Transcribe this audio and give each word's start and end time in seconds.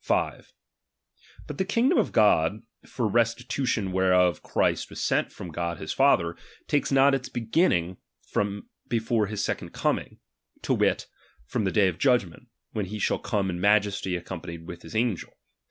5. 0.00 0.52
But 1.46 1.56
the 1.56 1.64
kingdom 1.64 1.96
of 1.96 2.12
God, 2.12 2.62
for 2.84 3.08
restitution 3.08 3.84
Thdi 3.84 3.86
the 3.86 3.90
idog. 3.90 3.94
whereof 3.94 4.42
Christ 4.42 4.90
was 4.90 5.00
sent 5.00 5.32
from 5.32 5.48
God 5.50 5.78
his 5.78 5.90
Father, 5.94 6.34
a™ 6.34 6.34
"wj,.eniii 6.36 6.66
takes 6.66 6.92
not 6.92 7.14
its 7.14 7.30
beginning 7.30 7.96
before 8.90 9.26
his 9.28 9.42
second 9.42 9.70
coming; 9.70 10.18
^^^J^ 10.58 10.62
to 10.64 10.74
wit, 10.74 11.06
from 11.46 11.64
the 11.64 11.72
day 11.72 11.88
of 11.88 11.96
judgment, 11.96 12.48
when 12.72 12.84
he 12.84 12.98
shall 12.98 13.16
'i»J"'J''^a"™* 13.16 13.30
come 13.30 13.48
in 13.48 13.58
majesty 13.58 14.16
accompanied 14.16 14.66
with 14.66 14.82
his 14.82 14.94
angel. 14.94 15.32